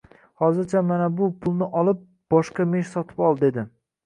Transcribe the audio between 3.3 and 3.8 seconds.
dedi